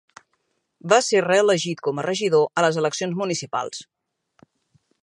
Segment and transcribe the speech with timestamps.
[0.93, 3.87] Va ser reelegit com a regidor a les eleccions municipals.